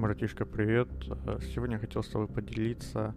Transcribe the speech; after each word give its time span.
Братишка, 0.00 0.46
привет. 0.46 0.88
Э, 1.26 1.40
сегодня 1.54 1.74
я 1.76 1.80
хотел 1.80 2.02
с 2.02 2.08
тобой 2.08 2.26
поделиться 2.26 3.14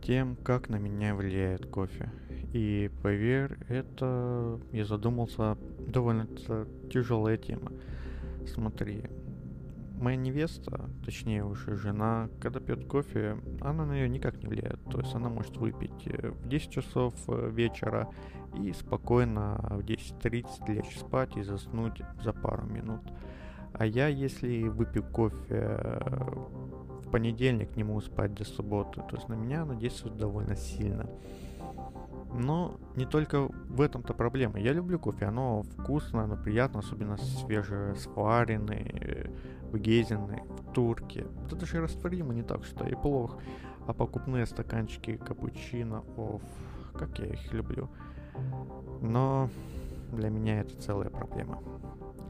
тем, 0.00 0.36
как 0.36 0.68
на 0.68 0.76
меня 0.76 1.16
влияет 1.16 1.66
кофе. 1.66 2.08
И 2.52 2.88
поверь, 3.02 3.58
это 3.68 4.60
я 4.70 4.84
задумался 4.84 5.58
довольно 5.80 6.28
тяжелая 6.88 7.36
тема. 7.36 7.72
Смотри, 8.46 9.06
моя 9.96 10.16
невеста, 10.16 10.88
точнее 11.04 11.44
уже 11.44 11.74
жена, 11.74 12.28
когда 12.40 12.60
пьет 12.60 12.86
кофе, 12.86 13.38
она 13.60 13.84
на 13.84 13.94
нее 13.94 14.08
никак 14.08 14.40
не 14.40 14.46
влияет. 14.46 14.78
То 14.84 15.00
есть 15.00 15.12
она 15.16 15.30
может 15.30 15.56
выпить 15.56 16.06
э, 16.06 16.30
в 16.30 16.46
10 16.46 16.70
часов 16.70 17.12
э, 17.26 17.50
вечера 17.50 18.08
и 18.56 18.72
спокойно 18.72 19.58
в 19.68 19.80
10.30 19.80 20.72
лечь 20.72 20.96
спать 20.96 21.36
и 21.36 21.42
заснуть 21.42 22.00
за 22.22 22.32
пару 22.32 22.68
минут. 22.68 23.00
А 23.74 23.86
я, 23.86 24.08
если 24.08 24.68
выпью 24.68 25.02
кофе 25.02 25.36
э, 25.48 26.34
в 27.04 27.10
понедельник, 27.10 27.76
не 27.76 27.84
могу 27.84 28.00
спать 28.00 28.34
до 28.34 28.44
субботы. 28.44 29.00
То 29.08 29.16
есть 29.16 29.28
на 29.28 29.34
меня 29.34 29.62
она 29.62 29.74
действует 29.74 30.16
довольно 30.16 30.56
сильно. 30.56 31.08
Но 32.34 32.78
не 32.96 33.04
только 33.04 33.42
в 33.42 33.80
этом-то 33.80 34.14
проблема. 34.14 34.58
Я 34.58 34.72
люблю 34.72 34.98
кофе, 34.98 35.26
оно 35.26 35.62
вкусно, 35.62 36.24
оно 36.24 36.36
приятно, 36.36 36.80
особенно 36.80 37.16
свежее, 37.18 37.94
сваренный, 37.96 39.30
вгезенный, 39.70 40.42
в 40.48 40.72
турке. 40.72 41.26
Это 41.44 41.56
даже 41.56 41.80
растворимо 41.80 42.32
не 42.32 42.42
так, 42.42 42.64
что 42.64 42.86
и 42.86 42.94
плохо. 42.94 43.38
А 43.86 43.92
покупные 43.92 44.46
стаканчики 44.46 45.16
капучино, 45.16 46.04
оф, 46.16 46.42
как 46.94 47.18
я 47.18 47.26
их 47.26 47.52
люблю. 47.52 47.90
Но 49.02 49.50
для 50.12 50.30
меня 50.30 50.60
это 50.60 50.76
целая 50.80 51.10
проблема. 51.10 51.60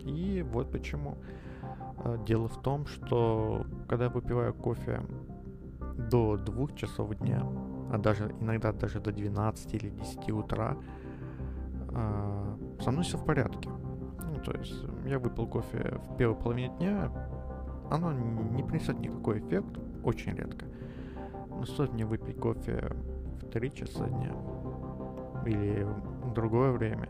И 0.00 0.44
вот 0.50 0.70
почему. 0.70 1.18
А, 1.98 2.18
дело 2.18 2.48
в 2.48 2.60
том, 2.62 2.86
что 2.86 3.66
когда 3.88 4.08
выпиваю 4.08 4.54
кофе 4.54 5.02
до 6.10 6.36
двух 6.36 6.74
часов 6.74 7.14
дня, 7.16 7.46
а 7.92 7.98
даже 7.98 8.34
иногда 8.40 8.72
даже 8.72 9.00
до 9.00 9.12
12 9.12 9.74
или 9.74 9.90
10 9.90 10.30
утра, 10.30 10.76
а, 11.94 12.58
со 12.80 12.90
мной 12.90 13.04
все 13.04 13.18
в 13.18 13.24
порядке. 13.24 13.68
Ну, 13.68 14.40
то 14.40 14.52
есть 14.52 14.84
я 15.04 15.18
выпил 15.18 15.46
кофе 15.46 16.00
в 16.08 16.16
первой 16.16 16.36
половине 16.36 16.74
дня, 16.78 17.10
оно 17.90 18.12
не 18.12 18.62
принесет 18.62 18.98
никакой 18.98 19.40
эффект, 19.40 19.78
очень 20.02 20.34
редко. 20.34 20.64
Но 21.50 21.64
стоит 21.66 21.92
мне 21.92 22.04
выпить 22.04 22.38
кофе 22.38 22.92
в 23.40 23.50
3 23.50 23.72
часа 23.72 24.08
дня 24.08 24.32
или 25.44 25.84
в 25.84 26.32
другое 26.32 26.72
время, 26.72 27.08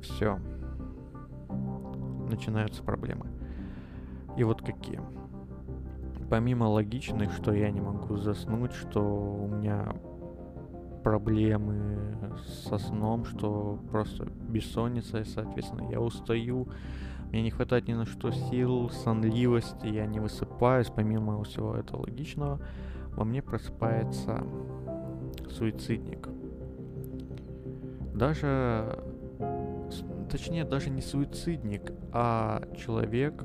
все, 0.00 0.38
начинаются 2.28 2.82
проблемы. 2.82 3.26
И 4.36 4.44
вот 4.44 4.62
какие. 4.62 5.00
Помимо 6.30 6.64
логичных, 6.64 7.32
что 7.32 7.52
я 7.52 7.70
не 7.70 7.80
могу 7.80 8.16
заснуть, 8.16 8.72
что 8.72 9.00
у 9.02 9.48
меня 9.48 9.94
проблемы 11.02 11.98
со 12.68 12.78
сном, 12.78 13.24
что 13.24 13.78
просто 13.90 14.26
бессонница, 14.26 15.20
и, 15.20 15.24
соответственно, 15.24 15.88
я 15.90 16.00
устаю, 16.00 16.68
мне 17.30 17.42
не 17.42 17.50
хватает 17.50 17.88
ни 17.88 17.94
на 17.94 18.04
что 18.04 18.30
сил, 18.30 18.90
сонливости, 18.90 19.86
я 19.86 20.06
не 20.06 20.20
высыпаюсь, 20.20 20.90
помимо 20.94 21.42
всего 21.44 21.74
этого 21.74 22.02
логичного, 22.02 22.60
во 23.16 23.24
мне 23.24 23.42
просыпается 23.42 24.44
суицидник. 25.50 26.28
Даже 28.14 28.98
точнее 30.28 30.64
даже 30.64 30.90
не 30.90 31.00
суицидник, 31.00 31.92
а 32.12 32.62
человек, 32.76 33.44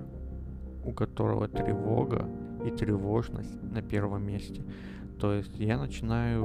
у 0.86 0.92
которого 0.92 1.48
тревога 1.48 2.28
и 2.66 2.72
тревожность 2.72 3.62
на 3.64 3.82
первом 3.82 4.26
месте. 4.26 4.64
То 5.20 5.34
есть 5.34 5.58
я 5.58 5.78
начинаю 5.78 6.44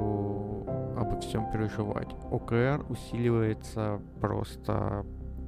обо 0.97 1.19
всем 1.19 1.51
переживать. 1.51 2.09
ОКР 2.31 2.85
усиливается 2.89 3.99
просто 4.21 5.05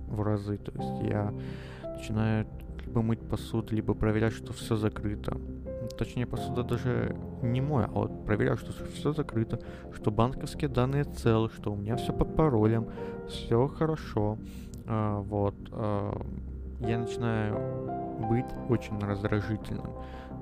в 0.07 0.22
разы. 0.22 0.57
То 0.57 0.72
есть 0.72 1.09
я 1.09 1.34
начинаю 1.84 2.46
либо 2.85 3.01
мыть 3.01 3.22
посуду, 3.22 3.74
либо 3.74 3.94
проверять, 3.94 4.34
что 4.34 4.53
все 4.53 4.75
закрыто. 4.75 5.38
Точнее, 5.97 6.25
посуда 6.25 6.63
даже 6.63 7.16
не 7.41 7.62
моя, 7.62 7.85
а 7.88 8.00
вот 8.00 8.25
проверяю, 8.25 8.57
что 8.57 8.72
все 8.94 9.13
закрыто, 9.13 9.59
что 9.94 10.12
банковские 10.12 10.69
данные 10.69 11.03
целы, 11.03 11.50
что 11.50 11.72
у 11.72 11.75
меня 11.75 11.96
все 11.96 12.12
под 12.12 12.35
паролем, 12.35 12.88
все 13.30 13.68
хорошо. 13.68 14.38
А, 14.88 15.19
вот. 15.22 15.56
А, 15.72 16.19
я 16.80 16.97
начинаю 16.97 17.56
быть 18.28 18.46
очень 18.69 18.97
раздражительным. 19.00 19.92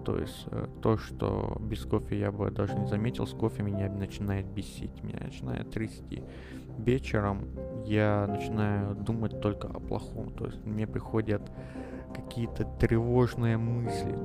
То 0.05 0.17
есть 0.17 0.45
э, 0.51 0.67
то, 0.81 0.97
что 0.97 1.57
без 1.59 1.83
кофе 1.85 2.17
я 2.17 2.31
бы 2.31 2.49
даже 2.49 2.73
не 2.75 2.87
заметил, 2.87 3.27
с 3.27 3.33
кофе 3.33 3.63
меня 3.63 3.89
начинает 3.89 4.45
бесить, 4.45 5.03
меня 5.03 5.19
начинает 5.21 5.69
трясти. 5.71 6.23
Вечером 6.77 7.49
я 7.85 8.25
начинаю 8.27 8.95
думать 8.95 9.41
только 9.41 9.67
о 9.67 9.79
плохом. 9.79 10.31
То 10.31 10.45
есть 10.45 10.65
мне 10.65 10.87
приходят 10.87 11.41
какие-то 12.15 12.63
тревожные 12.79 13.57
мысли. 13.57 14.15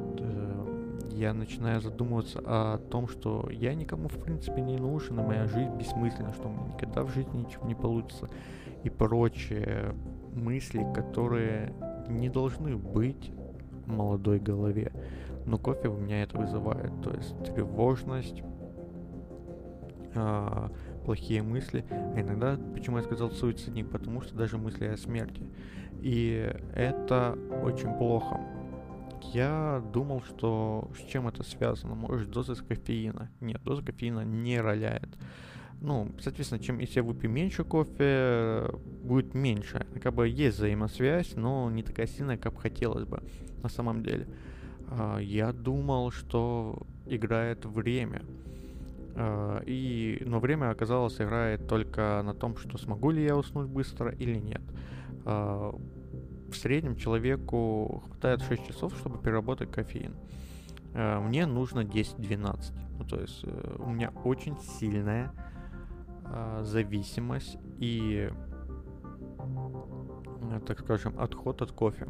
Я 1.15 1.33
начинаю 1.33 1.81
задумываться 1.81 2.41
о 2.45 2.79
том, 2.79 3.07
что 3.07 3.49
я 3.49 3.75
никому 3.75 4.09
в 4.09 4.19
принципе 4.19 4.61
не 4.61 4.77
нужен, 4.77 5.21
и 5.21 5.23
моя 5.23 5.47
жизнь 5.47 5.71
бессмысленна, 5.77 6.33
что 6.33 6.49
у 6.49 6.51
меня 6.51 6.67
никогда 6.75 7.05
в 7.05 7.11
жизни 7.11 7.39
ничего 7.39 7.69
не 7.69 7.77
получится 7.77 8.29
и 8.83 8.91
прочие 8.91 9.95
мысли, 10.35 10.85
которые 10.93 11.73
не 12.09 12.29
должны 12.29 12.77
быть 12.77 13.31
в 13.87 13.93
молодой 13.93 14.41
голове. 14.41 14.93
Но 15.47 15.57
кофе 15.57 15.89
у 15.89 15.97
меня 15.97 16.25
это 16.25 16.37
вызывает. 16.37 16.91
То 17.01 17.11
есть 17.15 17.37
тревожность, 17.45 18.43
э, 20.17 20.69
плохие 21.05 21.43
мысли. 21.43 21.85
А 21.91 22.21
иногда, 22.21 22.59
почему 22.75 22.97
я 22.97 23.05
сказал 23.05 23.31
суицидник, 23.31 23.89
потому 23.89 24.21
что 24.21 24.35
даже 24.35 24.59
мысли 24.59 24.87
о 24.87 24.97
смерти. 24.97 25.43
И 26.03 26.53
это 26.75 27.39
очень 27.63 27.93
плохо. 27.95 28.41
Я 29.33 29.83
думал, 29.93 30.23
что 30.23 30.91
с 30.97 31.11
чем 31.11 31.29
это 31.29 31.43
связано? 31.43 31.95
Может, 31.95 32.31
доза 32.31 32.55
кофеина? 32.55 33.31
Нет, 33.41 33.63
доза 33.63 33.83
кофеина 33.83 34.25
не 34.25 34.61
роляет 34.61 35.09
ну, 35.85 36.11
соответственно, 36.19 36.63
чем 36.63 36.79
если 36.79 37.01
я 37.01 37.03
выпью 37.03 37.31
меньше 37.31 37.63
кофе, 37.63 38.71
будет 39.03 39.35
меньше. 39.35 39.87
Как 40.03 40.15
бы 40.15 40.27
есть 40.27 40.57
взаимосвязь, 40.57 41.35
но 41.37 41.71
не 41.71 41.83
такая 41.83 42.07
сильная, 42.07 42.39
как 42.39 42.59
хотелось 42.59 43.05
бы 43.05 43.23
на 43.63 43.69
самом 43.69 44.03
деле. 44.03 44.27
А, 44.89 45.19
я 45.19 45.53
думал, 45.53 46.11
что 46.11 46.87
играет 47.07 47.67
время. 47.67 48.23
А, 49.15 49.63
и, 49.67 50.23
но 50.25 50.41
время 50.41 50.71
оказалось 50.71 51.21
играет 51.21 51.69
только 51.69 52.23
на 52.25 52.33
том, 52.33 52.57
что 52.57 52.79
смогу 52.79 53.11
ли 53.11 53.23
я 53.23 53.37
уснуть 53.37 53.69
быстро 53.69 54.11
или 54.11 54.39
нет. 54.39 54.63
В 56.55 56.57
среднем 56.57 56.95
человеку 56.95 58.05
хватает 58.07 58.41
6 58.43 58.69
часов, 58.69 58.97
чтобы 58.97 59.19
переработать 59.19 59.73
кофеин. 59.73 60.15
Мне 60.95 61.47
нужно 61.47 61.81
10-12. 61.81 62.73
Ну, 62.97 63.05
то 63.05 63.21
есть 63.21 63.41
э, 63.43 63.77
у 63.81 63.91
меня 63.91 64.13
очень 64.25 64.57
сильная 64.59 65.33
э, 66.27 66.61
зависимость 66.63 67.59
и, 67.79 68.31
э, 69.41 70.61
так 70.65 70.79
скажем, 70.79 71.19
отход 71.19 71.61
от 71.61 71.73
кофе. 71.73 72.07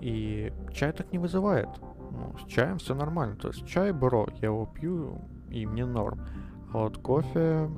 И 0.00 0.50
чай 0.72 0.92
так 0.92 1.12
не 1.12 1.18
вызывает. 1.18 1.68
Ну, 2.10 2.34
с 2.38 2.50
чаем 2.50 2.78
все 2.78 2.94
нормально. 2.94 3.36
То 3.36 3.48
есть 3.48 3.66
чай 3.66 3.92
бро, 3.92 4.28
я 4.40 4.48
его 4.48 4.64
пью, 4.64 5.20
и 5.50 5.66
мне 5.66 5.84
норм. 5.84 6.26
А 6.72 6.78
вот 6.78 6.96
кофе, 6.96 7.70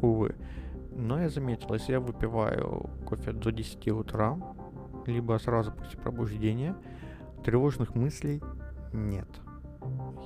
увы. 0.00 0.34
Но 0.96 1.20
я 1.20 1.28
заметил, 1.28 1.74
если 1.74 1.92
я 1.92 2.00
выпиваю 2.00 2.90
кофе 3.06 3.32
до 3.32 3.50
10 3.50 3.88
утра, 3.88 4.38
либо 5.06 5.38
сразу 5.38 5.72
после 5.72 5.98
пробуждения, 5.98 6.76
тревожных 7.44 7.94
мыслей 7.94 8.42
нет. 8.92 9.28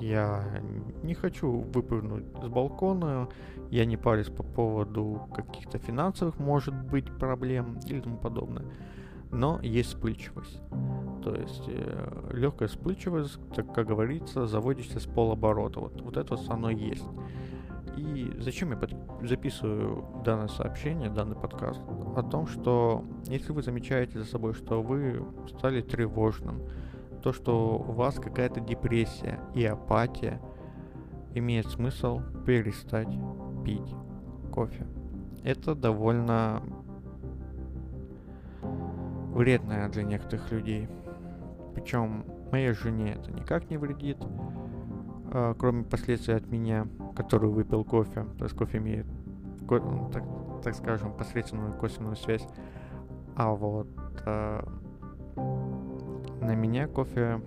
Я 0.01 0.63
не 1.03 1.15
хочу 1.15 1.51
выпрыгнуть 1.51 2.25
с 2.43 2.49
балкона, 2.49 3.29
я 3.71 3.85
не 3.85 3.97
парюсь 3.97 4.29
по 4.29 4.43
поводу 4.43 5.29
каких-то 5.35 5.79
финансовых, 5.79 6.39
может 6.39 6.75
быть, 6.75 7.07
проблем 7.19 7.79
или 7.87 8.01
тому 8.01 8.19
подобное. 8.19 8.65
Но 9.31 9.59
есть 9.61 9.91
вспыльчивость. 9.91 10.61
То 11.23 11.35
есть 11.35 11.65
э, 11.67 12.31
легкая 12.33 12.69
вспыльчивость, 12.69 13.39
так 13.55 13.75
как 13.75 13.87
говорится, 13.87 14.47
заводишься 14.47 15.01
с 15.01 15.07
полоборота. 15.07 15.81
Вот, 15.81 16.01
вот 16.01 16.17
это 16.17 16.37
вот 16.37 16.49
оно 16.49 16.71
есть. 16.71 17.05
И 17.99 18.31
зачем 18.39 18.71
я 18.71 18.77
под... 18.77 18.95
записываю 19.23 20.23
данное 20.25 20.47
сообщение, 20.47 21.11
данный 21.11 21.35
подкаст? 21.35 21.81
О 22.15 22.23
том, 22.23 22.47
что 22.47 23.05
если 23.27 23.51
вы 23.51 23.63
замечаете 23.63 24.21
за 24.21 24.25
собой, 24.25 24.55
что 24.55 24.83
вы 24.83 25.27
стали 25.49 25.81
тревожным, 25.81 26.63
то, 27.25 27.33
что 27.33 27.77
у 27.77 27.91
вас 27.93 28.15
какая-то 28.15 28.61
депрессия 28.61 29.41
и 29.53 29.65
апатия, 29.65 30.41
имеет 31.35 31.67
смысл 31.67 32.21
перестать 32.47 33.09
пить 33.65 33.95
кофе. 34.53 34.87
Это 35.43 35.75
довольно 35.75 36.63
вредное 39.33 39.89
для 39.89 40.05
некоторых 40.05 40.53
людей. 40.53 40.89
Причем 41.75 42.25
Моей 42.51 42.73
жене 42.73 43.13
это 43.13 43.31
никак 43.31 43.69
не 43.69 43.77
вредит, 43.77 44.17
э, 45.31 45.55
кроме 45.59 45.85
последствий 45.85 46.35
от 46.35 46.47
меня, 46.47 46.87
который 47.17 47.49
выпил 47.49 47.85
кофе. 47.85 48.27
То 48.39 48.45
есть 48.45 48.57
кофе 48.57 48.79
имеет, 48.79 49.07
ко- 49.69 49.81
ну, 49.81 50.11
так, 50.13 50.25
так 50.63 50.75
скажем, 50.75 51.13
посредственную 51.13 51.73
косвенную 51.75 52.17
связь. 52.17 52.47
А 53.37 53.51
вот 53.51 53.89
э, 54.27 54.63
на 56.41 56.55
меня 56.55 56.89
кофе 56.89 57.41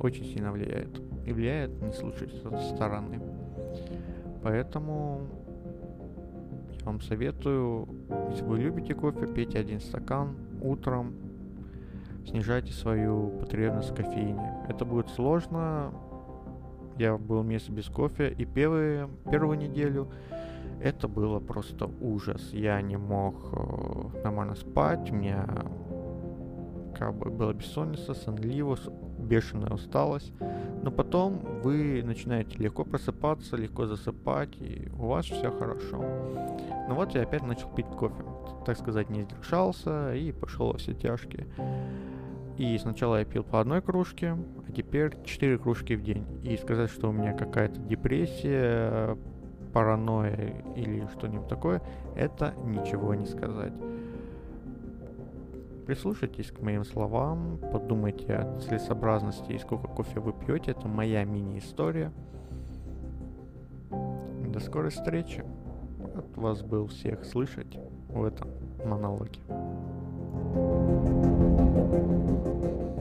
очень 0.00 0.24
сильно 0.24 0.52
влияет. 0.52 1.00
И 1.26 1.32
влияет 1.32 1.80
не 1.82 1.92
с 1.92 2.02
лучшей 2.02 2.28
стороны. 2.28 3.20
Поэтому 4.42 5.22
я 6.80 6.86
вам 6.86 7.00
советую, 7.00 7.88
если 8.30 8.44
вы 8.44 8.58
любите 8.58 8.94
кофе, 8.94 9.26
пейте 9.26 9.58
один 9.58 9.80
стакан 9.80 10.36
утром, 10.60 11.14
снижайте 12.26 12.72
свою 12.72 13.28
потребность 13.40 13.90
в 13.90 13.94
кофеине. 13.94 14.66
Это 14.68 14.84
будет 14.84 15.08
сложно. 15.08 15.92
Я 16.98 17.16
был 17.16 17.42
месяц 17.42 17.68
без 17.68 17.86
кофе, 17.86 18.34
и 18.36 18.44
первые, 18.44 19.08
первую 19.30 19.58
неделю 19.58 20.08
это 20.80 21.08
было 21.08 21.40
просто 21.40 21.90
ужас. 22.00 22.50
Я 22.52 22.80
не 22.82 22.96
мог 22.96 23.34
э, 23.52 24.22
нормально 24.22 24.54
спать, 24.54 25.10
у 25.10 25.14
меня 25.14 25.46
как 26.96 27.14
бы 27.14 27.30
была 27.30 27.52
бессонница, 27.52 28.14
сонливость, 28.14 28.88
бешеная 29.18 29.70
усталость. 29.70 30.32
Но 30.82 30.90
потом 30.90 31.40
вы 31.62 32.02
начинаете 32.04 32.58
легко 32.58 32.84
просыпаться, 32.84 33.56
легко 33.56 33.86
засыпать, 33.86 34.56
и 34.60 34.88
у 34.98 35.08
вас 35.08 35.26
все 35.26 35.50
хорошо. 35.50 36.04
Ну 36.88 36.94
вот 36.94 37.14
я 37.14 37.22
опять 37.22 37.42
начал 37.42 37.68
пить 37.70 37.86
кофе. 37.86 38.22
Так 38.66 38.78
сказать, 38.78 39.10
не 39.10 39.22
сдержался 39.22 40.14
и 40.14 40.32
пошел 40.32 40.72
во 40.72 40.78
все 40.78 40.94
тяжкие. 40.94 41.46
И 42.56 42.78
сначала 42.78 43.18
я 43.18 43.24
пил 43.24 43.42
по 43.42 43.60
одной 43.60 43.82
кружке, 43.82 44.36
а 44.68 44.72
теперь 44.72 45.12
4 45.24 45.58
кружки 45.58 45.96
в 45.96 46.02
день. 46.02 46.24
И 46.44 46.56
сказать, 46.56 46.90
что 46.90 47.08
у 47.08 47.12
меня 47.12 47.32
какая-то 47.32 47.80
депрессия, 47.80 49.16
паранойя 49.72 50.62
или 50.76 51.06
что-нибудь 51.16 51.48
такое, 51.48 51.82
это 52.14 52.54
ничего 52.64 53.14
не 53.14 53.26
сказать. 53.26 53.72
Прислушайтесь 55.86 56.50
к 56.50 56.60
моим 56.60 56.84
словам, 56.84 57.58
подумайте 57.72 58.34
о 58.34 58.58
целесообразности 58.60 59.52
и 59.52 59.58
сколько 59.58 59.88
кофе 59.88 60.20
вы 60.20 60.32
пьете. 60.32 60.70
Это 60.70 60.88
моя 60.88 61.24
мини-история. 61.24 62.10
До 63.90 64.60
скорой 64.60 64.90
встречи. 64.90 65.44
От 66.14 66.36
вас 66.36 66.62
был 66.62 66.86
всех 66.86 67.24
слышать 67.24 67.76
в 68.08 68.24
этом 68.24 68.48
монологе. 68.84 69.40
thank 70.54 71.40
you 71.40 71.53
Thank 71.74 71.92
you. 71.92 72.93